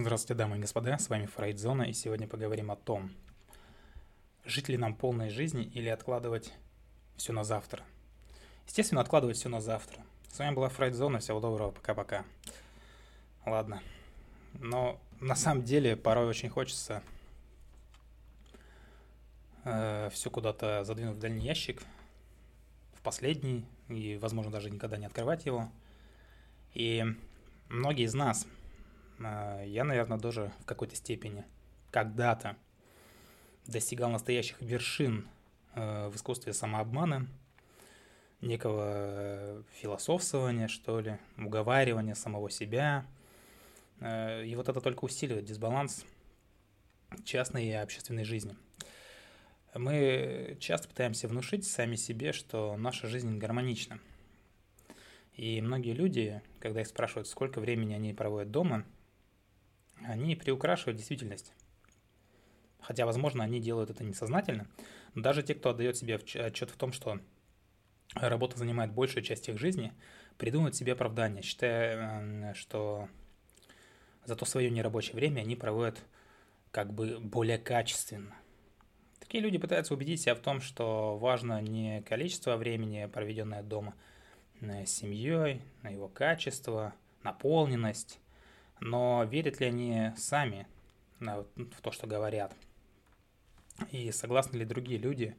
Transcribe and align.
Здравствуйте, 0.00 0.38
дамы 0.38 0.58
и 0.58 0.60
господа, 0.60 0.96
с 0.96 1.08
вами 1.08 1.26
Фрейдзона, 1.26 1.82
и 1.82 1.92
сегодня 1.92 2.28
поговорим 2.28 2.70
о 2.70 2.76
том, 2.76 3.10
жить 4.44 4.68
ли 4.68 4.76
нам 4.76 4.94
полной 4.94 5.28
жизни 5.28 5.64
или 5.64 5.88
откладывать 5.88 6.52
все 7.16 7.32
на 7.32 7.42
завтра. 7.42 7.82
Естественно, 8.68 9.00
откладывать 9.00 9.36
все 9.36 9.48
на 9.48 9.60
завтра. 9.60 10.00
С 10.30 10.38
вами 10.38 10.54
была 10.54 10.68
Фрейдзона, 10.68 11.18
всего 11.18 11.40
доброго, 11.40 11.72
пока-пока. 11.72 12.24
Ладно, 13.44 13.82
но 14.54 15.00
на 15.18 15.34
самом 15.34 15.64
деле 15.64 15.96
порой 15.96 16.26
очень 16.26 16.48
хочется 16.48 17.02
э, 19.64 20.10
все 20.12 20.30
куда-то 20.30 20.84
задвинуть 20.84 21.16
в 21.16 21.20
дальний 21.20 21.44
ящик, 21.44 21.82
в 22.94 23.02
последний, 23.02 23.66
и, 23.88 24.16
возможно, 24.22 24.52
даже 24.52 24.70
никогда 24.70 24.96
не 24.96 25.06
открывать 25.06 25.44
его. 25.44 25.68
И 26.72 27.04
многие 27.68 28.04
из 28.04 28.14
нас, 28.14 28.46
я, 29.18 29.84
наверное, 29.84 30.18
тоже 30.18 30.52
в 30.60 30.64
какой-то 30.64 30.94
степени 30.94 31.44
когда-то 31.90 32.56
достигал 33.66 34.10
настоящих 34.10 34.60
вершин 34.60 35.28
э, 35.74 36.08
в 36.08 36.16
искусстве 36.16 36.52
самообмана, 36.52 37.26
некого 38.40 38.84
э, 38.86 39.62
философствования, 39.80 40.68
что 40.68 41.00
ли, 41.00 41.18
уговаривания 41.36 42.14
самого 42.14 42.50
себя. 42.50 43.06
И 44.00 44.52
вот 44.54 44.68
это 44.68 44.80
только 44.80 45.04
усиливает 45.04 45.44
дисбаланс 45.44 46.04
частной 47.24 47.66
и 47.66 47.72
общественной 47.72 48.22
жизни– 48.22 48.56
мы 49.74 50.56
часто 50.60 50.88
пытаемся 50.88 51.28
внушить 51.28 51.66
сами 51.66 51.96
себе, 51.96 52.32
что 52.32 52.76
наша 52.76 53.06
жизнь 53.06 53.38
гармонична. 53.38 54.00
И 55.34 55.60
многие 55.60 55.92
люди, 55.92 56.42
когда 56.58 56.80
их 56.80 56.88
спрашивают, 56.88 57.28
сколько 57.28 57.60
времени 57.60 57.94
они 57.94 58.12
проводят 58.12 58.50
дома, 58.50 58.84
они 60.04 60.36
приукрашивают 60.36 60.96
действительность. 60.96 61.52
Хотя, 62.80 63.06
возможно, 63.06 63.44
они 63.44 63.60
делают 63.60 63.90
это 63.90 64.04
несознательно. 64.04 64.66
Но 65.14 65.22
даже 65.22 65.42
те, 65.42 65.54
кто 65.54 65.70
отдает 65.70 65.96
себе 65.96 66.16
отчет 66.16 66.70
в 66.70 66.76
том, 66.76 66.92
что 66.92 67.20
работа 68.14 68.58
занимает 68.58 68.92
большую 68.92 69.22
часть 69.22 69.48
их 69.48 69.58
жизни, 69.58 69.92
придумывают 70.36 70.76
себе 70.76 70.92
оправдание, 70.92 71.42
считая, 71.42 72.54
что 72.54 73.08
за 74.24 74.36
то 74.36 74.44
свое 74.44 74.70
нерабочее 74.70 75.16
время 75.16 75.40
они 75.40 75.56
проводят 75.56 76.04
как 76.70 76.92
бы 76.92 77.18
более 77.18 77.58
качественно– 77.58 78.34
Такие 79.28 79.44
люди 79.44 79.58
пытаются 79.58 79.92
убедить 79.92 80.22
себя 80.22 80.34
в 80.34 80.38
том, 80.38 80.62
что 80.62 81.18
важно 81.18 81.60
не 81.60 82.00
количество 82.00 82.56
времени, 82.56 83.04
проведенное 83.12 83.62
дома 83.62 83.94
с 84.62 84.88
семьей, 84.88 85.60
на 85.82 85.90
его 85.90 86.08
качество, 86.08 86.94
наполненность, 87.22 88.20
но 88.80 89.24
верят 89.24 89.60
ли 89.60 89.66
они 89.66 90.12
сами 90.16 90.66
в 91.20 91.80
то, 91.82 91.90
что 91.90 92.06
говорят. 92.06 92.54
И 93.90 94.10
согласны 94.12 94.56
ли 94.56 94.64
другие 94.64 94.98
люди 94.98 95.36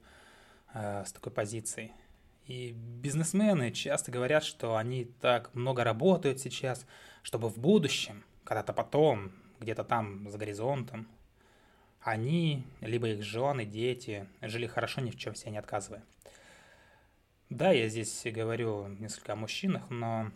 э, 0.74 1.04
с 1.06 1.12
такой 1.12 1.32
позицией. 1.32 1.92
И 2.46 2.72
бизнесмены 2.72 3.72
часто 3.72 4.12
говорят, 4.12 4.44
что 4.44 4.76
они 4.76 5.06
так 5.06 5.54
много 5.54 5.84
работают 5.84 6.40
сейчас, 6.40 6.86
чтобы 7.22 7.50
в 7.50 7.60
будущем, 7.60 8.24
когда-то 8.44 8.74
потом, 8.74 9.32
где-то 9.60 9.84
там 9.84 10.30
за 10.30 10.38
горизонтом, 10.38 11.08
они, 12.02 12.64
либо 12.82 13.10
их 13.10 13.24
жены, 13.24 13.66
дети 13.66 14.28
жили 14.42 14.68
хорошо, 14.68 15.02
ни 15.02 15.12
в 15.12 15.18
чем 15.18 15.36
себе 15.36 15.52
не 15.52 15.58
отказывая. 15.58 16.04
Да, 17.50 17.72
я 17.72 17.90
здесь 17.90 18.24
говорю 18.26 18.88
несколько 18.88 19.34
о 19.34 19.36
мужчинах, 19.36 19.90
но 19.90 20.32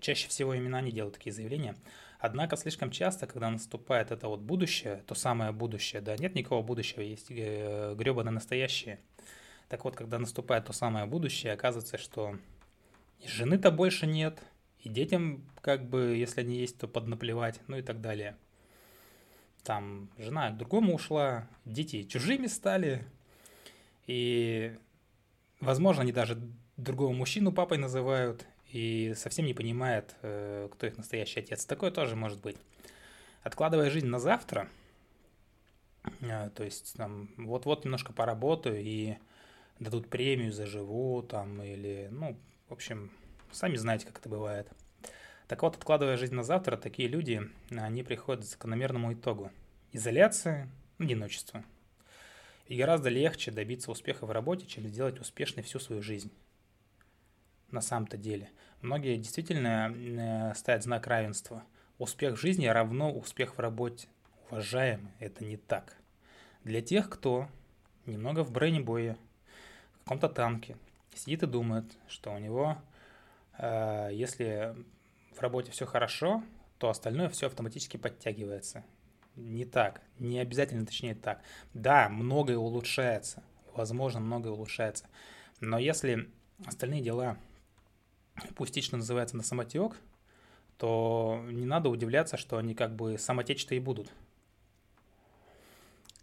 чаще 0.00 0.28
всего 0.28 0.54
именно 0.54 0.78
они 0.78 0.92
делают 0.92 1.14
такие 1.14 1.32
заявления. 1.32 1.76
Однако 2.18 2.56
слишком 2.56 2.90
часто, 2.90 3.26
когда 3.26 3.50
наступает 3.50 4.10
это 4.10 4.28
вот 4.28 4.40
будущее, 4.40 5.02
то 5.06 5.14
самое 5.14 5.52
будущее, 5.52 6.00
да, 6.00 6.16
нет 6.16 6.34
никакого 6.34 6.62
будущего, 6.62 7.02
есть 7.02 7.26
э, 7.30 7.94
гребаное 7.94 8.32
настоящее. 8.32 8.98
Так 9.68 9.84
вот, 9.84 9.96
когда 9.96 10.18
наступает 10.18 10.64
то 10.64 10.72
самое 10.72 11.06
будущее, 11.06 11.52
оказывается, 11.52 11.98
что 11.98 12.38
жены-то 13.24 13.70
больше 13.70 14.06
нет, 14.06 14.38
и 14.80 14.88
детям, 14.88 15.44
как 15.60 15.88
бы, 15.88 16.16
если 16.16 16.40
они 16.40 16.56
есть, 16.56 16.78
то 16.78 16.88
поднаплевать, 16.88 17.60
ну 17.66 17.76
и 17.76 17.82
так 17.82 18.00
далее– 18.00 18.36
там 19.66 20.08
жена 20.16 20.50
к 20.50 20.56
другому 20.56 20.94
ушла, 20.94 21.48
дети 21.64 22.04
чужими 22.04 22.46
стали, 22.46 23.04
и, 24.06 24.76
возможно, 25.60 26.02
они 26.02 26.12
даже 26.12 26.40
другого 26.76 27.12
мужчину 27.12 27.50
папой 27.50 27.76
называют, 27.76 28.46
и 28.76 29.14
совсем 29.14 29.46
не 29.46 29.54
понимают, 29.54 30.14
э, 30.22 30.68
кто 30.72 30.86
их 30.86 30.96
настоящий 30.96 31.40
отец. 31.40 31.64
Такое 31.64 31.90
тоже 31.90 32.16
может 32.16 32.40
быть. 32.40 32.56
Откладывая 33.42 33.90
жизнь 33.90 34.06
на 34.06 34.18
завтра, 34.18 34.68
э, 36.20 36.50
то 36.54 36.64
есть 36.64 36.94
там 36.96 37.30
вот-вот 37.36 37.84
немножко 37.84 38.12
поработаю 38.12 38.82
и 38.82 39.16
дадут 39.78 40.08
премию, 40.08 40.52
заживу 40.52 41.22
там, 41.22 41.62
или, 41.62 42.08
ну, 42.10 42.38
в 42.68 42.72
общем, 42.72 43.10
сами 43.52 43.76
знаете, 43.76 44.06
как 44.06 44.18
это 44.18 44.28
бывает– 44.28 44.68
так 45.48 45.62
вот, 45.62 45.76
откладывая 45.76 46.16
жизнь 46.16 46.34
на 46.34 46.42
завтра, 46.42 46.76
такие 46.76 47.08
люди, 47.08 47.40
они 47.70 48.02
приходят 48.02 48.44
к 48.44 48.48
закономерному 48.48 49.12
итогу. 49.12 49.52
Изоляция, 49.92 50.68
одиночество. 50.98 51.64
И 52.66 52.76
гораздо 52.76 53.10
легче 53.10 53.52
добиться 53.52 53.92
успеха 53.92 54.26
в 54.26 54.32
работе, 54.32 54.66
чем 54.66 54.88
сделать 54.88 55.20
успешной 55.20 55.62
всю 55.62 55.78
свою 55.78 56.02
жизнь. 56.02 56.32
На 57.70 57.80
самом-то 57.80 58.16
деле. 58.16 58.50
Многие 58.82 59.16
действительно 59.16 59.92
э, 59.94 60.54
ставят 60.54 60.82
знак 60.82 61.06
равенства. 61.06 61.64
Успех 61.98 62.34
в 62.34 62.40
жизни 62.40 62.66
равно 62.66 63.12
успех 63.12 63.56
в 63.56 63.60
работе. 63.60 64.08
Уважаемые, 64.50 65.12
это 65.18 65.44
не 65.44 65.56
так. 65.56 65.96
Для 66.62 66.82
тех, 66.82 67.08
кто 67.08 67.48
немного 68.04 68.44
в 68.44 68.52
бронебое, 68.52 69.16
в 69.94 70.04
каком-то 70.04 70.28
танке, 70.28 70.76
сидит 71.14 71.42
и 71.42 71.46
думает, 71.46 71.84
что 72.06 72.32
у 72.32 72.38
него, 72.38 72.76
э, 73.58 74.10
если 74.12 74.76
в 75.34 75.40
работе 75.40 75.72
все 75.72 75.86
хорошо, 75.86 76.42
то 76.78 76.90
остальное 76.90 77.28
все 77.28 77.46
автоматически 77.46 77.96
подтягивается. 77.96 78.84
Не 79.34 79.64
так, 79.64 80.00
не 80.18 80.38
обязательно, 80.38 80.86
точнее 80.86 81.14
так. 81.14 81.42
Да, 81.74 82.08
многое 82.08 82.56
улучшается, 82.56 83.42
возможно, 83.74 84.20
многое 84.20 84.52
улучшается. 84.52 85.06
Но 85.60 85.78
если 85.78 86.30
остальные 86.66 87.02
дела 87.02 87.38
пустично 88.54 88.98
называются 88.98 89.36
на 89.36 89.42
самотек, 89.42 89.96
то 90.78 91.42
не 91.50 91.66
надо 91.66 91.88
удивляться, 91.88 92.36
что 92.36 92.58
они 92.58 92.74
как 92.74 92.94
бы 92.94 93.18
самотечь-то 93.18 93.74
и 93.74 93.80
будут. 93.80 94.12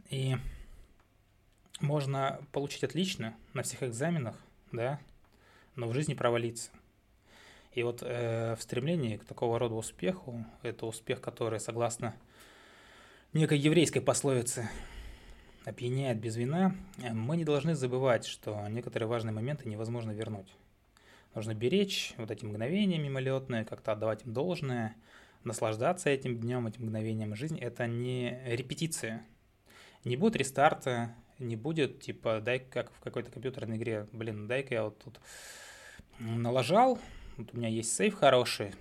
И 0.10 0.38
можно 1.80 2.40
получить 2.52 2.84
отлично 2.84 3.36
на 3.54 3.64
всех 3.64 3.84
экзаменах, 3.84 4.36
да, 4.72 5.00
но 5.76 5.88
в 5.88 5.94
жизни 5.94 6.14
провалиться. 6.14 6.70
И 7.74 7.82
вот 7.82 8.04
э, 8.04 8.56
в 8.56 8.62
стремлении 8.62 9.18
к 9.18 9.26
такого 9.26 9.58
рода 9.58 9.74
успеху, 9.74 10.46
это 10.62 10.86
успех, 10.86 11.20
который, 11.20 11.60
согласно 11.60 12.16
некой 13.34 13.58
еврейской 13.58 14.00
пословице, 14.00 14.70
опьяняет 15.66 16.20
без 16.20 16.36
вина, 16.36 16.76
мы 16.98 17.38
не 17.38 17.46
должны 17.46 17.74
забывать, 17.74 18.26
что 18.26 18.68
некоторые 18.68 19.08
важные 19.08 19.34
моменты 19.34 19.68
невозможно 19.68 20.12
вернуть. 20.12 20.54
Нужно 21.36 21.54
беречь 21.54 22.14
вот 22.18 22.30
эти 22.32 22.46
мгновения 22.46 23.00
мимолетные, 23.00 23.66
как-то 23.66 23.94
отдавать 23.94 24.26
им 24.26 24.34
должное, 24.34 24.96
наслаждаться 25.44 26.10
этим 26.10 26.40
днем, 26.40 26.68
этим 26.68 26.84
мгновением 26.84 27.36
жизни. 27.36 27.60
Это 27.60 27.88
не 27.88 28.40
репетиция. 28.46 29.26
Не 30.04 30.16
будет 30.16 30.36
рестарта, 30.36 31.16
не 31.40 31.56
будет 31.56 32.02
типа, 32.02 32.40
дай 32.42 32.60
как 32.60 32.92
в 32.94 33.00
какой-то 33.00 33.32
компьютерной 33.32 33.78
игре, 33.78 34.08
блин, 34.12 34.48
дай-ка 34.48 34.74
я 34.74 34.84
вот 34.84 35.00
тут 35.00 35.20
налажал, 36.20 37.00
вот 37.38 37.54
у 37.54 37.58
меня 37.58 37.68
есть 37.68 37.94
сейф 37.96 38.16
хороший. 38.16 38.74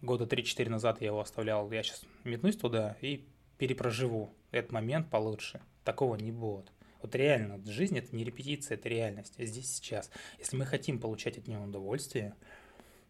Года 0.00 0.24
3-4 0.24 0.68
назад 0.68 1.00
я 1.00 1.08
его 1.08 1.20
оставлял. 1.20 1.70
Я 1.70 1.82
сейчас 1.82 2.04
метнусь 2.24 2.56
туда 2.56 2.96
и 3.00 3.26
перепроживу 3.58 4.34
этот 4.50 4.72
момент 4.72 5.10
получше. 5.10 5.60
Такого 5.82 6.16
не 6.16 6.32
будет. 6.32 6.70
Вот 7.04 7.14
реально, 7.14 7.62
жизнь 7.70 7.98
это 7.98 8.16
не 8.16 8.24
репетиция, 8.24 8.78
это 8.78 8.88
реальность. 8.88 9.34
Здесь 9.36 9.70
сейчас. 9.74 10.10
Если 10.38 10.56
мы 10.56 10.64
хотим 10.64 10.98
получать 10.98 11.36
от 11.36 11.46
него 11.46 11.64
удовольствие, 11.64 12.34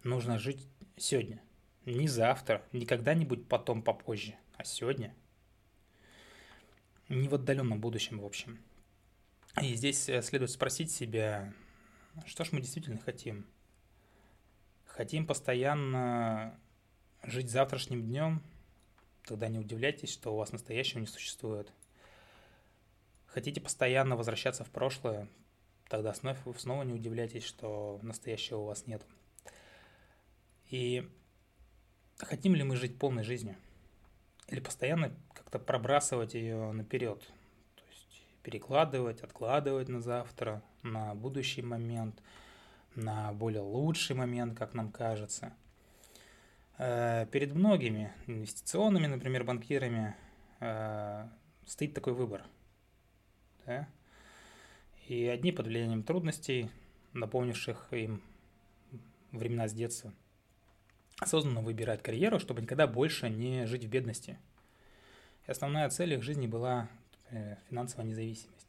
нужно 0.02 0.36
жить 0.36 0.66
сегодня. 0.96 1.40
Не 1.84 2.08
завтра, 2.08 2.66
не 2.72 2.86
когда-нибудь 2.86 3.46
потом, 3.46 3.82
попозже, 3.82 4.34
а 4.56 4.64
сегодня. 4.64 5.14
Не 7.08 7.28
в 7.28 7.36
отдаленном 7.36 7.80
будущем, 7.80 8.18
в 8.18 8.24
общем. 8.24 8.58
И 9.62 9.74
здесь 9.76 10.08
э, 10.08 10.22
следует 10.22 10.50
спросить 10.50 10.90
себя, 10.90 11.54
что 12.26 12.42
ж 12.42 12.50
мы 12.50 12.60
действительно 12.60 12.98
хотим– 12.98 13.46
хотим 14.94 15.24
постоянно 15.24 16.58
жить 17.22 17.48
завтрашним 17.48 18.02
днем, 18.02 18.42
тогда 19.24 19.46
не 19.46 19.60
удивляйтесь, 19.60 20.12
что 20.12 20.32
у 20.32 20.36
вас 20.36 20.50
настоящего 20.50 20.98
не 20.98 21.06
существует. 21.06 21.72
Хотите 23.34 23.60
постоянно 23.60 24.16
возвращаться 24.16 24.62
в 24.62 24.70
прошлое, 24.70 25.28
тогда 25.88 26.14
снова, 26.14 26.36
снова 26.56 26.84
не 26.84 26.92
удивляйтесь, 26.92 27.44
что 27.44 27.98
настоящего 28.02 28.58
у 28.58 28.66
вас 28.66 28.86
нет. 28.86 29.04
И 30.70 31.10
хотим 32.18 32.54
ли 32.54 32.62
мы 32.62 32.76
жить 32.76 32.98
полной 32.98 33.24
жизнью? 33.24 33.56
или 34.48 34.60
постоянно 34.60 35.12
как-то 35.32 35.58
пробрасывать 35.58 36.34
ее 36.34 36.72
наперед. 36.72 37.20
То 37.74 37.82
есть 37.88 38.26
перекладывать, 38.42 39.22
откладывать 39.22 39.88
на 39.88 40.00
завтра, 40.00 40.62
на 40.82 41.14
будущий 41.14 41.62
момент, 41.62 42.22
на 42.94 43.32
более 43.32 43.62
лучший 43.62 44.14
момент, 44.16 44.56
как 44.58 44.74
нам 44.74 44.92
кажется. 44.92 45.52
Э, 46.78 47.26
перед 47.30 47.54
многими 47.54 48.12
инвестиционными, 48.26 49.06
например, 49.06 49.44
банкирами 49.44 50.14
э, 50.60 51.28
стоит 51.66 51.94
такой 51.94 52.12
выбор. 52.12 52.44
Да? 53.66 53.88
И 55.06 55.26
одни 55.26 55.52
под 55.52 55.66
влиянием 55.66 56.02
трудностей, 56.02 56.70
напомнивших 57.12 57.88
им 57.92 58.22
времена 59.32 59.68
с 59.68 59.72
детства, 59.72 60.12
осознанно 61.18 61.60
выбирают 61.60 62.02
карьеру, 62.02 62.38
чтобы 62.38 62.62
никогда 62.62 62.86
больше 62.86 63.28
не 63.28 63.66
жить 63.66 63.84
в 63.84 63.88
бедности. 63.88 64.38
И 65.46 65.50
основная 65.50 65.88
цель 65.90 66.14
их 66.14 66.22
жизни 66.22 66.46
была 66.46 66.88
э, 67.30 67.56
финансовая 67.68 68.06
независимость. 68.06 68.68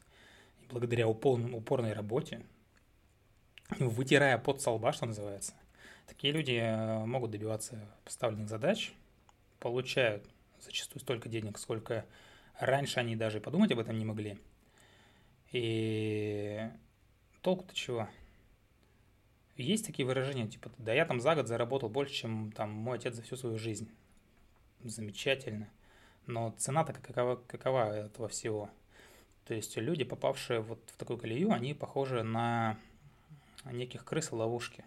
И 0.61 0.65
благодаря 0.69 1.07
упорной 1.07 1.93
работе, 1.93 2.41
вытирая 3.79 4.37
под 4.37 4.61
со 4.61 4.71
лба, 4.71 4.91
что 4.91 5.05
называется, 5.05 5.53
такие 6.05 6.33
люди 6.33 6.59
э, 6.61 7.05
могут 7.05 7.31
добиваться 7.31 7.79
поставленных 8.03 8.49
задач, 8.49 8.93
получают 9.59 10.27
зачастую 10.59 11.01
столько 11.01 11.29
денег, 11.29 11.57
сколько 11.57 12.05
раньше 12.59 12.99
они 12.99 13.15
даже 13.15 13.39
подумать 13.39 13.71
об 13.71 13.79
этом 13.79 13.97
не 13.97 14.05
могли. 14.05 14.37
И 15.51 16.69
толку-то 17.41 17.73
чего? 17.73 18.07
Есть 19.55 19.85
такие 19.85 20.05
выражения, 20.05 20.47
типа, 20.47 20.69
да 20.77 20.93
я 20.93 21.05
там 21.05 21.21
за 21.21 21.33
год 21.35 21.47
заработал 21.47 21.87
больше, 21.87 22.13
чем 22.13 22.51
там 22.51 22.71
мой 22.71 22.97
отец 22.97 23.15
за 23.15 23.21
всю 23.21 23.37
свою 23.37 23.57
жизнь. 23.57 23.89
Замечательно. 24.83 25.69
Но 26.27 26.53
цена-то 26.57 26.93
какова, 26.93 27.37
какова 27.47 27.95
этого 27.95 28.27
всего? 28.27 28.69
То 29.45 29.53
есть 29.53 29.77
люди, 29.77 30.03
попавшие 30.03 30.59
вот 30.59 30.79
в 30.87 30.97
такую 30.97 31.19
колею, 31.19 31.51
они 31.51 31.73
похожи 31.73 32.23
на 32.23 32.77
неких 33.63 34.03
крыс 34.03 34.31
в 34.31 34.35
ловушке. 34.35 34.83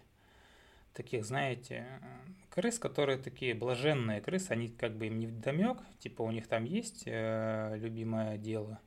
Таких, 0.93 1.25
знаете, 1.25 1.87
крыс, 2.49 2.77
которые 2.77 3.17
такие 3.17 3.53
блаженные 3.53 4.21
крысы, 4.21 4.51
они 4.51 4.67
как 4.67 4.95
бы 4.97 5.07
им 5.07 5.19
не 5.19 5.27
вдомек, 5.27 5.77
типа 5.99 6.23
у 6.23 6.31
них 6.31 6.47
там 6.47 6.65
есть 6.65 7.03
э, 7.05 7.77
любимое 7.77 8.37
дело, 8.37 8.79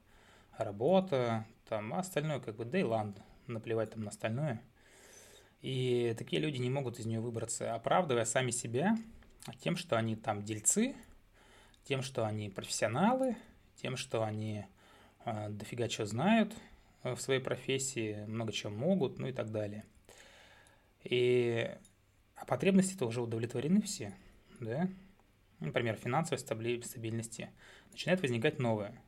работа, 0.56 1.46
там, 1.69 1.93
а 1.94 2.00
остальное 2.00 2.40
как 2.40 2.56
бы, 2.56 2.64
да 2.64 2.78
и 2.78 2.82
ладно, 2.82 3.14
наплевать 3.46 3.90
там 3.90 4.02
на 4.02 4.10
остальное– 4.10 4.62
и 5.62 6.12
такие 6.19 6.43
люди 6.43 6.58
не 6.58 6.70
могут 6.70 6.99
из 6.99 7.06
нее 7.06 7.20
выбраться, 7.20 7.72
оправдывая 7.75 8.25
сами 8.25 8.50
себя 8.50 8.99
тем, 9.60 9.76
что 9.76 9.96
они 9.96 10.16
там 10.16 10.43
дельцы, 10.43 10.96
тем, 11.84 12.02
что 12.02 12.26
они 12.26 12.50
профессионалы, 12.50 13.37
тем, 13.76 13.96
что 13.96 14.25
они 14.25 14.66
э, 15.25 15.49
дофига 15.50 15.88
чего 15.88 16.04
знают 16.04 16.52
в 17.05 17.16
своей 17.16 17.40
профессии, 17.40 18.25
много 18.26 18.52
чего 18.52 18.72
могут, 18.72 19.20
ну 19.20 19.28
и 19.28 19.32
так 19.32 19.52
далее. 19.52 19.84
И 21.05 21.70
а 22.34 22.44
потребности-то 22.44 23.06
уже 23.06 23.22
удовлетворены 23.22 23.82
все, 23.82 24.14
да? 24.58 24.88
Например, 25.60 25.94
финансовой 25.94 26.40
стабильности. 26.40 27.50
Начинает 27.93 28.20
возникать 28.20 28.58
новое. 28.58 29.00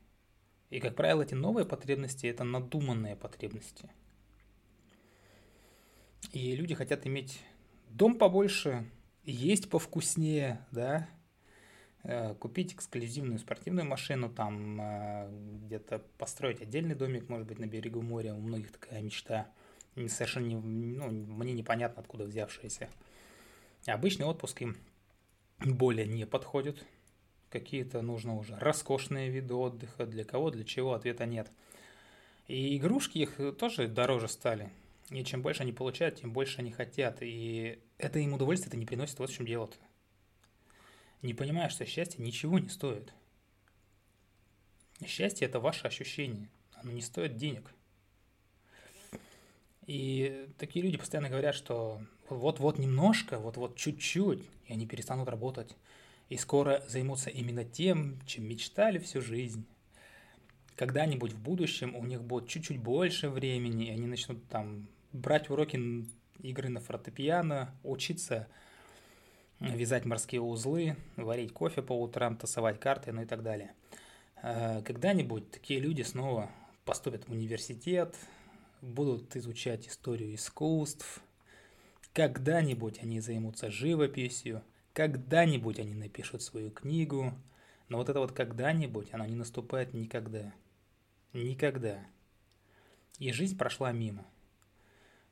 И, 0.75 0.81
как 0.81 0.97
правило, 0.97 1.23
эти 1.23 1.35
новые 1.35 1.65
потребности– 1.65 2.27
это 2.29 2.45
надуманные 2.45 3.17
потребности– 3.17 3.91
и 6.33 6.57
люди 6.57 6.75
хотят 6.75 7.07
иметь 7.07 7.41
дом 7.91 8.19
побольше, 8.19 8.91
есть 9.23 9.71
повкуснее, 9.71 10.67
да, 10.73 11.09
э, 12.03 12.35
купить 12.35 12.75
эксклюзивную 12.75 13.39
спортивную 13.39 13.87
машину, 13.87 14.29
там 14.29 14.81
э, 14.81 15.29
где-то 15.67 16.01
построить 16.19 16.61
отдельный 16.61 16.95
домик, 16.95 17.29
может 17.29 17.47
быть, 17.47 17.59
на 17.59 17.67
берегу 17.67 18.03
моря. 18.03 18.35
У 18.35 18.41
многих 18.41 18.73
такая 18.73 19.01
мечта, 19.01 19.49
совершенно 19.95 20.61
ну, 20.61 21.09
мне 21.11 21.53
непонятно, 21.53 22.03
откуда 22.03 22.25
взявшаяся. 22.25 22.89
Обычный 23.87 24.27
отпуск 24.27 24.63
им 24.63 24.77
более 25.61 26.07
не 26.07 26.27
подходит. 26.27 26.85
Какие-то 27.55 28.03
нужно 28.03 28.35
уже 28.37 28.59
роскошные 28.59 29.31
виды 29.31 29.55
отдыха. 29.55 30.07
Для 30.07 30.25
кого, 30.25 30.51
для 30.51 30.65
чего, 30.65 30.93
ответа 30.93 31.25
нет. 31.25 31.53
И 32.49 32.77
игрушки 32.77 33.19
их 33.19 33.39
тоже 33.57 33.87
дороже 33.87 34.27
стали. 34.27 34.73
И 35.11 35.23
чем 35.23 35.41
больше 35.41 35.63
они 35.63 35.73
получают, 35.73 36.17
тем 36.17 36.33
больше 36.33 36.59
они 36.59 36.73
хотят. 36.73 37.19
И 37.21 37.79
это 37.97 38.19
им 38.19 38.33
удовольствие 38.33 38.71
это 38.71 38.77
не 38.77 38.87
приносит. 38.87 39.21
Вот 39.21 39.31
в 39.31 39.33
чем 39.33 39.47
дело-то. 39.47 39.77
Не 41.23 41.33
понимая, 41.33 41.69
что 41.69 41.87
счастье 41.87 42.25
ничего 42.25 42.59
не 42.59 42.69
стоит. 42.69 43.15
Счастье– 45.07 45.47
это 45.49 45.61
ваше 45.61 45.87
ощущение. 45.87 46.49
Оно 46.73 46.91
не 46.91 47.03
стоит 47.03 47.37
денег. 47.37 47.73
И 49.87 50.49
такие 50.59 50.85
люди 50.85 50.99
постоянно 50.99 51.29
говорят, 51.29 51.55
что 51.55 52.03
вот-вот 52.29 52.81
немножко, 52.81 53.39
вот-вот 53.39 53.77
чуть-чуть, 53.77 54.43
и 54.67 54.73
они 54.73 54.89
перестанут 54.89 55.29
работать. 55.29 55.77
И 56.29 56.37
скоро 56.37 56.83
займутся 56.89 57.31
именно 57.31 57.65
тем, 57.65 58.21
чем 58.27 58.49
мечтали 58.49 58.99
всю 58.99 59.21
жизнь. 59.21 59.67
Когда-нибудь 60.77 61.33
в 61.33 61.41
будущем 61.41 61.95
у 61.95 62.05
них 62.05 62.23
будет 62.23 62.49
чуть-чуть 62.49 62.79
больше 62.79 63.29
времени, 63.29 63.87
и 63.87 63.91
они 63.91 64.07
начнут 64.07 64.47
там 64.49 64.89
брать 65.13 65.51
уроки 65.51 65.79
игры 66.41 66.69
на 66.69 66.81
фортепиано, 66.81 67.75
учиться 67.85 68.49
вязать 69.61 70.05
морские 70.05 70.41
узлы, 70.41 70.97
варить 71.17 71.53
кофе 71.53 71.83
по 71.83 71.93
утрам, 71.93 72.37
тасовать 72.37 72.81
карты, 72.81 73.13
ну 73.13 73.23
и 73.23 73.27
так 73.27 73.43
далее. 73.43 73.73
Э, 74.43 74.83
когда-нибудь 74.83 75.51
такие 75.51 75.81
люди 75.81 76.03
снова 76.03 76.51
поступят 76.85 77.29
в 77.29 77.33
университет, 77.33 78.17
будут 78.83 79.37
изучать 79.37 79.89
историю 79.89 80.35
искусств, 80.35 81.23
когда-нибудь 82.13 83.01
они 83.03 83.21
займутся 83.21 83.71
живописью, 83.71 84.63
когда-нибудь 84.95 85.79
они 85.79 85.93
напишут 85.93 86.43
свою 86.43 86.71
книгу, 86.71 87.35
но 87.89 87.99
вот 87.99 88.09
это 88.09 88.21
вот 88.21 88.33
когда-нибудь, 88.33 89.13
оно 89.13 89.27
не 89.27 89.35
наступает 89.35 89.93
никогда. 89.93 90.55
Никогда. 91.33 91.99
И 93.19 93.33
жизнь 93.33 93.59
прошла 93.59 93.93
мимо. 93.93 94.25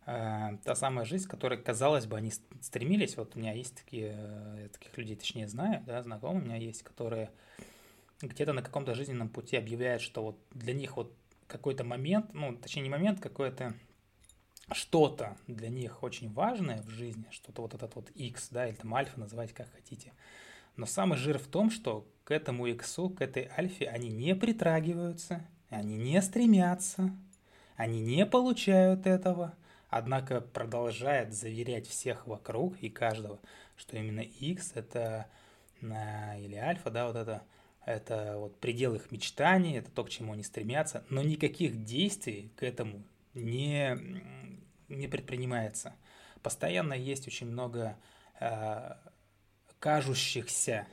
А, 0.04 0.56
та 0.64 0.74
самая 0.74 1.04
жизнь, 1.04 1.28
которой, 1.28 1.62
казалось 1.62 2.06
бы, 2.06 2.16
они 2.16 2.32
стремились. 2.60 3.16
Вот 3.16 3.36
у 3.36 3.38
меня 3.38 3.52
есть 3.52 3.76
такие, 3.76 4.14
э, 4.16 4.68
таких 4.72 4.98
людей, 4.98 5.14
точнее 5.14 5.46
знаю, 5.46 5.82
да, 5.86 6.02
знакомые 6.02 6.42
у 6.42 6.44
меня 6.44 6.56
есть, 6.56 6.82
которые 6.82 7.30
где-то 8.20 8.52
на 8.52 8.62
каком-то 8.62 8.94
жизненном 8.94 9.28
пути 9.28 9.56
объявляют, 9.56 10.02
что 10.02 10.22
вот 10.22 10.38
для 10.50 10.74
них 10.74 10.96
вот 10.96 11.14
какой-то 11.46 11.84
момент, 11.84 12.34
ну, 12.34 12.56
точнее 12.56 12.82
не 12.82 12.90
момент, 12.90 13.20
какое-то 13.20 13.74
что-то 14.70 15.36
для 15.46 15.68
них 15.68 16.02
очень 16.02 16.32
важное 16.32 16.82
в 16.82 16.88
жизни, 16.88 17.26
что-то 17.30 17.62
вот 17.62 17.74
этот 17.74 17.94
вот 17.96 18.10
X, 18.10 18.48
да, 18.50 18.66
или 18.68 18.76
там 18.76 18.94
альфа, 18.94 19.18
называйте 19.18 19.54
как 19.54 19.70
хотите. 19.72 20.12
Но 20.76 20.86
самый 20.86 21.18
жир 21.18 21.38
в 21.38 21.46
том, 21.46 21.70
что 21.70 22.06
к 22.24 22.30
этому 22.30 22.66
X, 22.66 22.98
к 23.16 23.20
этой 23.20 23.50
альфе 23.58 23.88
они 23.88 24.08
не 24.08 24.34
притрагиваются, 24.34 25.44
они 25.68 25.96
не 25.96 26.22
стремятся, 26.22 27.10
они 27.76 28.00
не 28.00 28.24
получают 28.24 29.06
этого, 29.06 29.54
однако 29.90 30.40
продолжает 30.40 31.34
заверять 31.34 31.86
всех 31.86 32.26
вокруг 32.26 32.78
и 32.80 32.88
каждого, 32.88 33.40
что 33.76 33.96
именно 33.96 34.20
X 34.20 34.72
это 34.74 35.26
или 35.82 36.54
альфа, 36.54 36.90
да, 36.90 37.08
вот 37.08 37.16
это, 37.16 37.42
это 37.84 38.36
вот 38.38 38.56
предел 38.60 38.94
их 38.94 39.10
мечтаний, 39.10 39.76
это 39.76 39.90
то, 39.90 40.04
к 40.04 40.10
чему 40.10 40.32
они 40.32 40.44
стремятся, 40.44 41.04
но 41.10 41.22
никаких 41.22 41.84
действий 41.84 42.52
к 42.56 42.62
этому 42.62 43.02
не, 43.34 43.98
не 44.92 45.08
предпринимается. 45.08 45.94
Постоянно 46.42 46.94
есть 46.94 47.26
очень 47.26 47.46
много 47.46 47.96
э, 48.40 48.94
кажущихся 49.78 50.86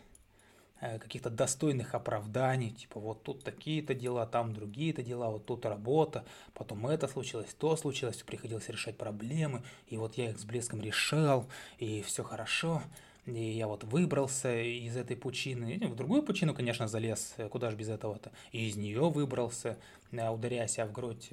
Э, 0.81 0.97
каких-то 0.97 1.29
достойных 1.29 1.93
оправданий, 1.93 2.69
типа 2.69 3.01
вот 3.01 3.23
тут 3.23 3.43
такие-то 3.43 3.93
дела, 3.93 4.25
там 4.25 4.53
другие-то 4.53 5.03
дела, 5.03 5.29
вот 5.29 5.45
тут 5.45 5.65
работа, 5.65 6.23
потом 6.53 6.87
это 6.87 7.09
случилось, 7.09 7.53
то 7.53 7.75
случилось, 7.75 8.23
приходилось 8.23 8.69
решать 8.69 8.97
проблемы, 8.97 9.61
и 9.87 9.97
вот 9.97 10.15
я 10.15 10.29
их 10.29 10.39
с 10.39 10.45
блеском 10.45 10.81
решал, 10.81 11.49
и 11.79 12.01
все 12.01 12.23
хорошо, 12.23 12.81
и 13.25 13.43
я 13.43 13.67
вот 13.67 13.83
выбрался 13.83 14.61
из 14.61 14.95
этой 14.95 15.17
пучины, 15.17 15.85
в 15.85 15.95
другую 15.95 16.23
пучину, 16.23 16.53
конечно, 16.53 16.87
залез, 16.87 17.33
э, 17.35 17.49
куда 17.49 17.71
же 17.71 17.75
без 17.75 17.89
этого-то, 17.89 18.31
и 18.53 18.69
из 18.69 18.77
нее 18.77 19.09
выбрался, 19.09 19.77
э, 20.13 20.29
ударяя 20.29 20.67
себя 20.67 20.85
в 20.85 20.93
грудь 20.93 21.27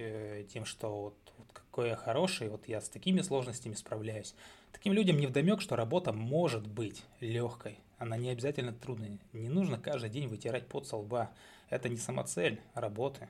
тем, 0.52 0.64
что 0.64 1.02
вот, 1.02 1.32
вот 1.38 1.62
какой 1.76 1.90
я 1.90 1.97
хороший, 1.97 2.49
вот 2.49 2.66
я 2.68 2.80
с 2.80 2.88
такими 2.88 3.21
сложностями 3.21 3.75
справляюсь. 3.75 4.35
Таким 4.73 4.95
людям 4.95 5.18
не 5.18 5.26
вдомек, 5.26 5.61
что 5.61 5.76
работа 5.76 6.11
может 6.11 6.66
быть 6.66 7.04
легкой, 7.21 7.78
она 7.99 8.16
не 8.16 8.30
обязательно 8.30 8.73
трудная. 8.73 9.18
Не 9.35 9.50
нужно 9.50 9.78
каждый 9.78 10.09
день 10.09 10.26
вытирать 10.26 10.68
пот 10.68 10.87
со 10.87 10.97
лба. 10.97 11.30
Это 11.68 11.90
не 11.90 11.99
самоцель 11.99 12.62
работы. 12.73 13.28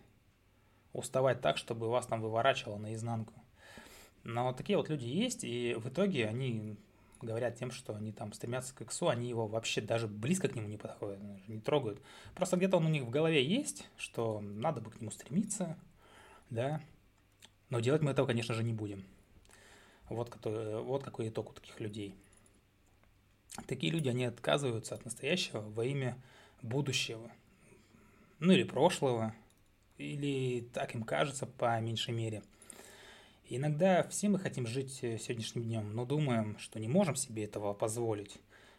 Уставать 0.92 1.40
так, 1.40 1.56
чтобы 1.56 1.90
вас 1.90 2.06
там 2.06 2.20
выворачивало 2.20 2.78
наизнанку. 2.78 3.34
Но 4.22 4.52
такие 4.52 4.76
вот 4.78 4.90
люди 4.90 5.06
есть, 5.06 5.42
и 5.42 5.74
в 5.74 5.88
итоге 5.88 6.28
они 6.28 6.76
говорят 7.22 7.58
тем, 7.58 7.72
что 7.72 7.96
они 7.96 8.12
там 8.12 8.32
стремятся 8.32 8.76
к 8.76 8.82
иксу, 8.82 9.08
они 9.08 9.28
его 9.28 9.48
вообще 9.48 9.80
даже 9.80 10.06
близко 10.06 10.46
к 10.46 10.54
нему 10.54 10.68
не 10.68 10.76
подходят, 10.76 11.18
не 11.48 11.58
трогают. 11.58 12.00
Просто 12.36 12.56
где-то 12.56 12.76
он 12.76 12.86
у 12.86 12.90
них 12.90 13.02
в 13.02 13.10
голове 13.10 13.44
есть, 13.44 13.88
что 13.96 14.40
надо 14.40 14.80
бы 14.80 14.92
к 14.92 15.00
нему 15.00 15.10
стремиться, 15.10 15.76
да, 16.48 16.80
но 17.70 17.80
делать 17.80 18.02
мы 18.02 18.10
этого, 18.10 18.26
конечно 18.26 18.54
же, 18.54 18.62
не 18.62 18.72
будем. 18.72 19.04
Вот, 20.08 20.30
который, 20.30 20.82
вот 20.82 21.02
какой 21.02 21.28
итог 21.28 21.50
у 21.50 21.52
таких 21.52 21.80
людей. 21.80 22.14
Такие 23.66 23.92
люди, 23.92 24.08
они 24.08 24.24
отказываются 24.24 24.94
от 24.94 25.04
настоящего 25.04 25.60
во 25.60 25.84
имя 25.84 26.16
будущего, 26.62 27.30
ну 28.38 28.52
или 28.52 28.64
прошлого, 28.64 29.34
или 29.98 30.60
так 30.72 30.94
им 30.94 31.02
кажется 31.02 31.46
по 31.46 31.80
меньшей 31.80 32.12
мере. 32.12 32.42
Иногда 33.48 34.02
все 34.08 34.28
мы 34.28 34.38
хотим 34.38 34.66
жить 34.66 34.98
э, 35.02 35.18
сегодняшним 35.18 35.62
днем, 35.62 35.94
но 35.94 36.04
думаем, 36.04 36.58
что 36.58 36.80
не 36.80 36.88
можем 36.88 37.14
себе 37.14 37.44
этого 37.44 37.72
позволить. 37.74 38.38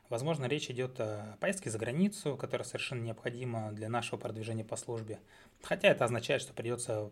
Возможно, 0.10 0.46
речь 0.46 0.70
идет 0.70 1.00
о 1.00 1.38
поездке 1.40 1.70
за 1.70 1.78
границу, 1.78 2.36
которая 2.36 2.66
совершенно 2.68 3.02
необходима 3.02 3.72
для 3.72 3.90
нашего 3.90 4.20
продвижения 4.20 4.66
по 4.66 4.76
службе. 4.76 5.20
Хотя 5.62 5.90
это 5.90 6.06
означает, 6.06 6.42
что 6.42 6.54
придется 6.54 7.10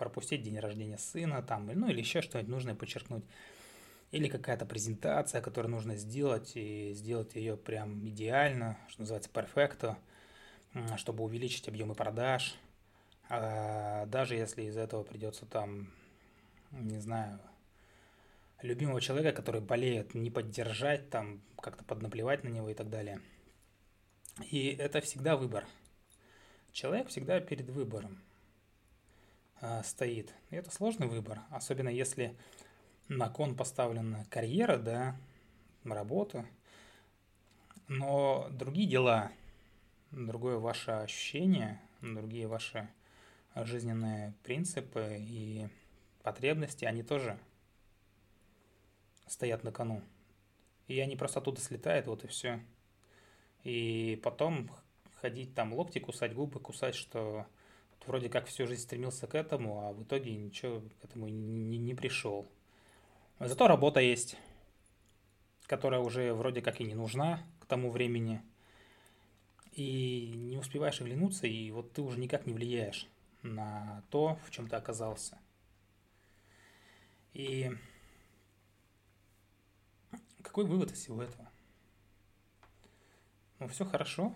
пропустить 0.00 0.42
день 0.42 0.58
рождения 0.58 0.96
сына, 0.96 1.42
там, 1.42 1.66
ну 1.66 1.88
или 1.90 2.00
еще 2.00 2.22
что-нибудь 2.22 2.50
нужное 2.50 2.74
подчеркнуть. 2.74 3.22
Или 4.12 4.28
какая-то 4.28 4.64
презентация, 4.64 5.42
которую 5.42 5.70
нужно 5.70 5.94
сделать, 5.96 6.52
и 6.56 6.94
сделать 6.94 7.36
ее 7.36 7.56
прям 7.56 8.08
идеально, 8.08 8.78
что 8.88 9.02
называется, 9.02 9.30
перфекто, 9.30 9.98
чтобы 10.96 11.22
увеличить 11.22 11.68
объемы 11.68 11.94
продаж. 11.94 12.56
А 13.28 14.06
даже 14.06 14.36
если 14.36 14.62
из 14.62 14.76
этого 14.76 15.04
придется 15.04 15.44
там, 15.44 15.92
не 16.72 16.98
знаю, 16.98 17.38
любимого 18.62 19.00
человека, 19.02 19.36
который 19.36 19.60
болеет, 19.60 20.14
не 20.14 20.30
поддержать, 20.30 21.10
там, 21.10 21.42
как-то 21.60 21.84
поднаплевать 21.84 22.42
на 22.42 22.48
него 22.48 22.70
и 22.70 22.74
так 22.74 22.88
далее. 22.88 23.20
И 24.50 24.68
это 24.70 25.02
всегда 25.02 25.36
выбор. 25.36 25.66
Человек 26.72 27.08
всегда 27.08 27.38
перед 27.40 27.68
выбором 27.68 28.18
э, 29.60 29.82
стоит. 29.84 30.34
И 30.50 30.56
это 30.56 30.70
сложный 30.70 31.06
выбор, 31.06 31.40
особенно 31.50 31.88
если 31.88 32.36
на 33.08 33.28
кон 33.28 33.56
поставлена 33.56 34.24
карьера, 34.30 34.76
да, 34.76 35.16
работа, 35.84 36.46
но 37.88 38.48
другие 38.50 38.88
дела, 38.88 39.32
другое 40.12 40.58
ваше 40.58 40.92
ощущение, 40.92 41.80
другие 42.00 42.46
ваши 42.46 42.88
жизненные 43.56 44.34
принципы 44.44 45.16
и 45.18 45.68
потребности, 46.22 46.84
они 46.84 47.02
тоже 47.02 47.38
стоят 49.26 49.64
на 49.64 49.72
кону. 49.72 50.02
И 50.86 50.98
они 51.00 51.16
просто 51.16 51.40
оттуда 51.40 51.60
слетают, 51.60 52.06
вот 52.06 52.24
и 52.24 52.26
все. 52.28 52.60
И 53.62 54.20
потом 54.22 54.70
ходить 55.20 55.54
там 55.54 55.72
локти 55.72 55.98
кусать, 55.98 56.34
губы 56.34 56.60
кусать, 56.60 56.94
что 56.94 57.46
вроде 58.06 58.28
как 58.28 58.46
всю 58.46 58.66
жизнь 58.66 58.82
стремился 58.82 59.26
к 59.26 59.34
этому, 59.34 59.86
а 59.86 59.92
в 59.92 60.02
итоге 60.02 60.36
ничего 60.36 60.80
к 61.00 61.04
этому 61.04 61.28
не, 61.28 61.78
не, 61.78 61.94
пришел. 61.94 62.46
Зато 63.38 63.68
работа 63.68 64.00
есть, 64.00 64.36
которая 65.66 66.00
уже 66.00 66.34
вроде 66.34 66.62
как 66.62 66.80
и 66.80 66.84
не 66.84 66.94
нужна 66.94 67.46
к 67.60 67.66
тому 67.66 67.90
времени. 67.90 68.42
И 69.72 70.32
не 70.34 70.58
успеваешь 70.58 71.00
оглянуться, 71.00 71.46
и 71.46 71.70
вот 71.70 71.92
ты 71.92 72.02
уже 72.02 72.18
никак 72.18 72.46
не 72.46 72.52
влияешь 72.52 73.08
на 73.42 74.02
то, 74.10 74.38
в 74.46 74.50
чем 74.50 74.68
ты 74.68 74.76
оказался. 74.76 75.38
И 77.32 77.70
какой 80.42 80.64
вывод 80.64 80.90
из 80.90 80.98
всего 80.98 81.22
этого? 81.22 81.48
Ну, 83.60 83.68
все 83.68 83.84
хорошо, 83.84 84.34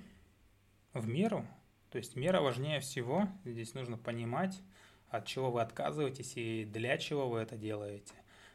в 0.92 1.08
меру. 1.08 1.46
То 1.94 1.98
есть 1.98 2.16
мера 2.16 2.42
важнее 2.42 2.80
всего. 2.80 3.28
Здесь 3.46 3.72
нужно 3.72 3.96
понимать, 3.96 4.60
от 5.08 5.24
чего 5.24 5.50
вы 5.50 5.62
отказываетесь 5.62 6.36
и 6.36 6.66
для 6.66 6.98
чего 6.98 7.30
вы 7.30 7.38
это 7.38 7.56
делаете 7.56 8.12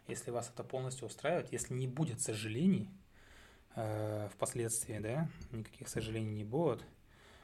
если 0.10 0.31
вас 0.31 0.50
это 0.53 0.63
полностью 0.63 1.08
устраивает, 1.08 1.51
если 1.51 1.74
не 1.74 1.88
будет 1.88 2.19
сожалений 2.19 2.89
э, 3.75 4.27
впоследствии, 4.34 4.98
да, 4.98 5.29
никаких 5.51 5.88
сожалений 5.88 6.31
не 6.31 6.43
будет 6.43 6.84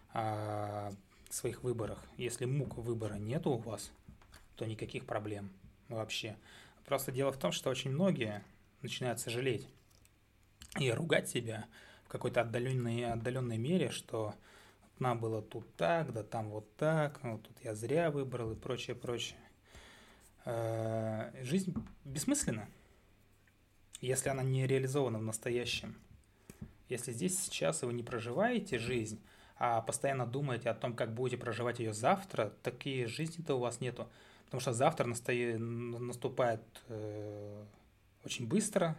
о 0.09 0.91
своих 1.29 1.63
выборах. 1.63 2.03
Если 2.17 2.45
мук 2.45 2.77
выбора 2.77 3.15
нету 3.15 3.51
у 3.51 3.57
вас, 3.57 3.91
то 4.55 4.65
никаких 4.65 5.05
проблем 5.05 5.51
вообще. 5.89 6.37
Просто 6.85 7.11
дело 7.11 7.31
в 7.31 7.37
том, 7.37 7.51
что 7.51 7.69
очень 7.69 7.91
многие 7.91 8.43
начинают 8.81 9.19
сожалеть 9.19 9.67
и 10.79 10.91
ругать 10.91 11.29
себя 11.29 11.65
в 12.05 12.09
какой-то 12.09 12.41
отдаленной, 12.41 13.11
отдаленной 13.11 13.57
мере, 13.57 13.89
что 13.89 14.33
нам 14.99 15.19
было 15.19 15.41
тут 15.41 15.75
так, 15.75 16.13
да 16.13 16.23
там 16.23 16.49
вот 16.49 16.75
так, 16.77 17.23
вот 17.23 17.43
тут 17.43 17.57
я 17.63 17.75
зря 17.75 18.11
выбрал 18.11 18.51
и 18.51 18.55
прочее, 18.55 18.95
прочее. 18.95 19.39
Э, 20.45 21.31
жизнь 21.41 21.73
бессмысленна, 22.03 22.67
если 24.01 24.29
она 24.29 24.43
не 24.43 24.67
реализована 24.67 25.19
в 25.19 25.23
настоящем. 25.23 25.95
Если 26.87 27.11
здесь 27.11 27.39
сейчас 27.39 27.81
вы 27.81 27.93
не 27.93 28.03
проживаете 28.03 28.77
жизнь, 28.77 29.19
а 29.57 29.81
постоянно 29.81 30.25
думаете 30.25 30.69
о 30.69 30.75
том, 30.75 30.95
как 30.95 31.13
будете 31.13 31.37
проживать 31.37 31.79
ее 31.79 31.93
завтра, 31.93 32.53
такие 32.61 33.07
жизни-то 33.07 33.55
у 33.55 33.59
вас 33.59 33.81
нету. 33.81 34.07
Потому 34.45 34.61
что 34.61 34.73
завтра 34.73 35.05
настоя... 35.05 35.57
наступает 35.57 36.61
э, 36.87 37.65
очень 38.23 38.47
быстро, 38.47 38.97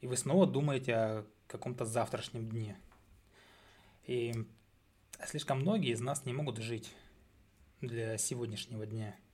и 0.00 0.06
вы 0.06 0.16
снова 0.16 0.46
думаете 0.46 0.94
о 0.94 1.26
каком-то 1.46 1.84
завтрашнем 1.84 2.48
дне. 2.48 2.78
И 4.06 4.46
слишком 5.26 5.60
многие 5.60 5.92
из 5.92 6.00
нас 6.00 6.24
не 6.24 6.32
могут 6.32 6.58
жить 6.58 6.94
для 7.80 8.18
сегодняшнего 8.18 8.86
дня– 8.86 9.16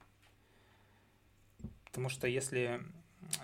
Потому 1.90 2.08
что 2.08 2.28
если 2.28 2.80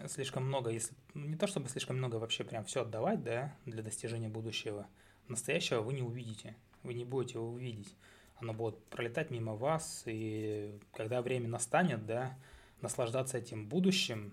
слишком 0.07 0.47
много, 0.47 0.71
если 0.71 0.95
ну, 1.15 1.27
не 1.27 1.37
то 1.37 1.49
чтобы 1.49 1.69
слишком 1.69 1.97
много 1.97 2.17
вообще 2.17 2.45
прям 2.45 2.65
все 2.65 2.83
отдавать, 2.83 3.23
да, 3.25 3.57
для 3.65 3.83
достижения 3.83 4.29
будущего, 4.29 4.87
настоящего 5.27 5.81
вы 5.81 5.95
не 5.95 6.03
увидите, 6.03 6.55
вы 6.85 6.95
не 6.95 7.05
будете 7.05 7.35
его 7.39 7.49
увидеть. 7.49 7.95
Оно 8.37 8.53
будет 8.55 8.83
пролетать 8.85 9.31
мимо 9.31 9.55
вас, 9.55 10.05
и 10.07 10.79
когда 10.93 11.23
время 11.23 11.49
настанет, 11.49 12.07
да, 12.07 12.39
наслаждаться 12.83 13.39
этим 13.39 13.67
будущим, 13.67 14.33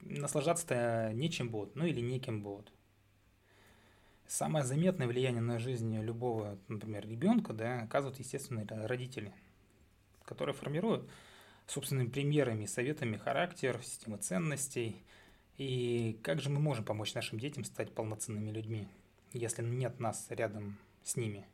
наслаждаться-то 0.00 1.12
нечем 1.14 1.50
будет, 1.50 1.76
ну 1.76 1.84
или 1.84 2.00
неким 2.00 2.42
будет. 2.42 2.72
Самое 4.28 4.62
заметное 4.62 5.06
влияние 5.06 5.40
на 5.40 5.58
жизнь 5.58 5.98
любого, 6.02 6.58
например, 6.68 7.08
ребенка, 7.08 7.54
да, 7.54 7.80
оказывают, 7.80 8.18
естественно, 8.18 8.66
родители, 8.86 9.32
которые 10.26 10.54
формируют 10.54 11.08
собственными 11.66 12.08
примерами, 12.08 12.66
советами 12.66 13.16
характер, 13.16 13.80
системы 13.82 14.18
ценностей. 14.18 15.02
И 15.56 16.20
как 16.22 16.42
же 16.42 16.50
мы 16.50 16.60
можем 16.60 16.84
помочь 16.84 17.14
нашим 17.14 17.40
детям 17.40 17.64
стать 17.64 17.94
полноценными 17.94 18.50
людьми, 18.50 18.86
если 19.32 19.62
нет 19.62 19.98
нас 19.98 20.26
рядом 20.28 20.78
с 21.04 21.16
ними? 21.16 21.46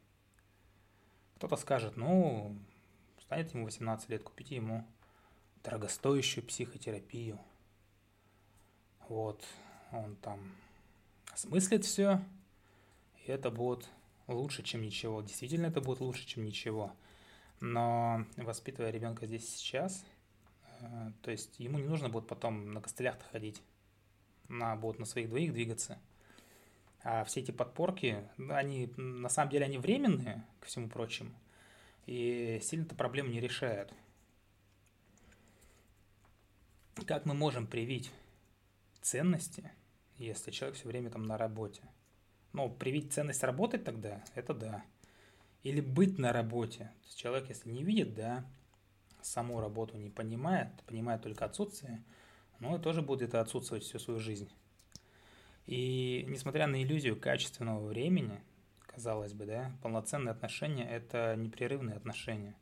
Кто-то 1.37 1.55
скажет, 1.55 1.97
ну, 1.97 2.59
станет 3.21 3.55
ему 3.55 3.67
18 3.67 4.09
лет, 4.09 4.25
купите 4.25 4.57
ему 4.57 4.85
дорогостоящую 5.63 6.45
психотерапию. 6.45 7.39
Вот, 9.09 9.45
он 9.93 10.17
там 10.17 10.41
осмыслит 11.33 11.85
все, 11.85 12.21
и 13.25 13.31
это 13.31 13.51
будет 13.51 13.89
лучше, 14.27 14.63
чем 14.63 14.83
ничего. 14.83 15.23
Действительно, 15.23 15.67
это 15.67 15.81
будет 15.81 16.01
лучше, 16.01 16.27
чем 16.27 16.45
ничего. 16.45 16.93
Но 17.61 18.27
воспитывая 18.37 18.91
ребенка 18.91 19.27
здесь 19.27 19.49
сейчас, 19.49 20.05
э, 20.81 21.13
то 21.23 21.31
есть 21.31 21.59
ему 21.59 21.79
не 21.79 21.89
нужно 21.89 22.09
будет 22.09 22.27
потом 22.27 22.73
на 22.73 22.81
костылях 22.81 23.17
ходить, 23.33 23.63
на, 24.49 24.77
будет 24.77 24.99
на 24.99 25.07
своих 25.07 25.29
двоих 25.29 25.53
двигаться. 25.53 25.99
А 27.03 27.25
все 27.25 27.41
эти 27.41 27.51
подпорки, 27.51 28.29
они 28.51 28.93
на 28.97 29.29
самом 29.29 29.51
деле 29.51 29.67
они 29.67 29.79
временные, 29.79 30.45
ко 30.61 30.67
всему 30.67 30.89
прочему, 30.89 31.33
и 32.07 32.61
сильно-то 32.63 32.95
проблему 32.95 33.31
не 33.31 33.41
решают. 33.41 33.93
Как 37.07 37.27
мы 37.27 37.35
можем 37.35 37.67
привить 37.67 38.11
ценности, 39.03 39.71
если 40.17 40.51
человек 40.51 40.77
все 40.77 40.89
время 40.89 41.11
там 41.11 41.25
на 41.25 41.37
работе? 41.37 41.83
Ну, 42.55 42.71
привить 42.71 43.13
ценность 43.13 43.43
работать 43.43 43.85
тогда, 43.85 44.25
это 44.35 44.55
да 44.55 44.83
или 45.65 45.81
быть 45.81 46.19
на 46.19 46.33
работе. 46.33 46.93
То 47.01 47.07
есть 47.07 47.19
человек, 47.19 47.49
если 47.49 47.71
не 47.71 47.83
видит, 47.83 48.15
да, 48.15 48.45
саму 49.23 49.61
работу 49.61 49.97
не 49.97 50.11
понимает, 50.11 50.69
понимает 50.87 51.23
только 51.23 51.47
отсутствие, 51.47 52.05
ну, 52.61 52.77
и 52.77 52.81
тоже 52.81 53.03
будет 53.03 53.31
это 53.31 53.41
отсутствовать 53.41 53.83
всю 53.83 53.99
свою 53.99 54.21
жизнь. 54.21 54.49
И 55.67 56.25
несмотря 56.29 56.67
на 56.67 56.83
иллюзию 56.83 57.19
качественного 57.19 57.85
времени, 57.87 58.43
казалось 58.87 59.33
бы, 59.33 59.47
да, 59.47 59.73
полноценные 59.83 60.33
отношения– 60.33 60.89
это 60.91 61.35
непрерывные 61.37 61.97
отношения. 61.97 62.55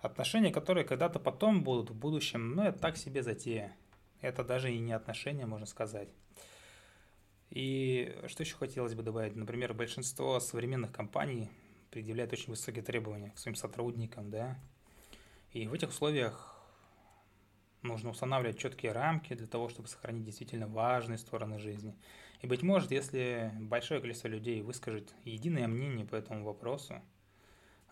Отношения, 0.00 0.50
которые 0.50 0.86
когда-то 0.86 1.20
потом 1.20 1.62
будут 1.62 1.90
в 1.90 1.94
будущем, 1.94 2.54
ну, 2.54 2.62
это 2.62 2.78
так 2.78 2.96
себе 2.96 3.22
затея. 3.22 3.76
Это 4.22 4.42
даже 4.42 4.72
и 4.72 4.78
не 4.78 4.92
отношения, 4.92 5.44
можно 5.44 5.66
сказать. 5.66 6.08
И 7.50 8.14
что 8.26 8.42
еще 8.42 8.56
хотелось 8.56 8.94
бы 8.94 9.02
добавить? 9.02 9.36
Например, 9.36 9.72
большинство 9.72 10.40
современных 10.40 10.92
компаний 10.92 11.50
предъявляют 11.90 12.32
очень 12.32 12.50
высокие 12.50 12.82
требования 12.82 13.30
к 13.30 13.38
своим 13.38 13.54
сотрудникам, 13.54 14.30
да, 14.30 14.58
и 15.52 15.66
в 15.68 15.72
этих 15.72 15.88
условиях 15.88 16.54
нужно 17.82 18.10
устанавливать 18.10 18.58
четкие 18.58 18.92
рамки 18.92 19.34
для 19.34 19.46
того, 19.46 19.68
чтобы 19.68 19.88
сохранить 19.88 20.24
действительно 20.24 20.66
важные 20.66 21.18
стороны 21.18 21.58
жизни. 21.58 21.96
И, 22.42 22.46
быть 22.46 22.62
может, 22.62 22.90
если 22.90 23.52
большое 23.60 24.00
количество 24.00 24.28
людей 24.28 24.60
выскажет 24.60 25.14
единое 25.24 25.68
мнение 25.68 26.04
по 26.04 26.16
этому 26.16 26.44
вопросу, 26.44 27.00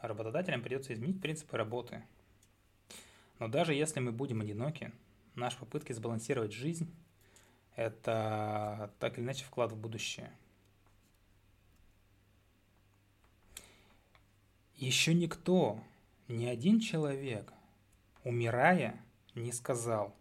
работодателям 0.03 0.63
придется 0.63 0.93
изменить 0.93 1.23
принципы 1.23 1.57
работы. 1.57 2.05
Но 3.39 3.49
даже 3.49 3.73
если 3.73 4.01
мы 4.01 4.13
будем 4.13 4.43
одиноки, 4.43 4.93
наши 5.35 5.59
попытки 5.59 5.93
сбалансировать 5.93 6.53
жизнь– 6.53 6.93
это 7.77 8.93
так 8.99 9.19
или 9.19 9.25
иначе 9.25 9.45
вклад 9.45 9.73
в 9.73 9.77
будущее. 9.77 10.31
Еще 14.77 15.15
никто, 15.15 15.81
ни 16.29 16.47
один 16.47 16.81
человек, 16.81 17.53
умирая, 18.25 19.01
не 19.35 19.53
сказал, 19.53 20.15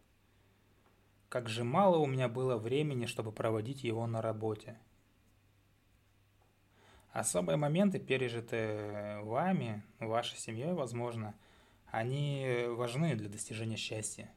как 1.29 1.49
же 1.49 1.63
мало 1.63 1.97
у 1.97 2.05
меня 2.05 2.29
было 2.29 2.57
времени, 2.57 3.07
чтобы 3.07 3.31
проводить 3.31 3.83
его 3.83 4.05
на 4.05 4.21
работе. 4.21 4.77
Особые 7.11 7.57
моменты, 7.57 7.99
пережитые 7.99 9.21
вами, 9.23 9.83
вашей 9.99 10.37
семьей, 10.37 10.73
возможно, 10.73 11.33
они 11.87 12.65
важны 12.69 13.15
для 13.15 13.29
достижения 13.29 13.77
счастья. 13.77 14.31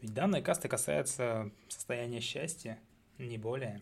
Ведь 0.00 0.14
данные 0.14 0.42
касты 0.42 0.68
касаются 0.68 1.50
состояния 1.68 2.20
счастья, 2.20 2.78
не 3.18 3.36
более. 3.36 3.80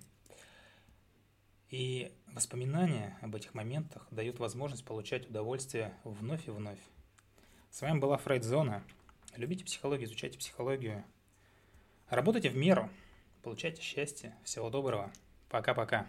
И 1.70 2.12
воспоминания 2.28 3.16
об 3.20 3.37
этих 3.37 3.54
моментах 3.54 4.06
дают 4.10 4.38
возможность 4.38 4.84
получать 4.84 5.28
удовольствие 5.28 5.94
вновь 6.02 6.48
и 6.48 6.50
вновь. 6.50 6.80
С 7.70 7.82
вами 7.82 7.98
была 7.98 8.16
Фрейдзона. 8.16 8.82
Любите 9.37 9.64
психологию, 9.64 10.08
изучайте 10.08 10.38
психологию. 10.38 11.04
Работайте 12.08 12.48
в 12.48 12.56
меру, 12.56 12.88
получайте 13.42 13.82
счастье. 13.82 14.34
Всего 14.42 14.70
доброго. 14.70 15.12
Пока-пока. 15.50 16.06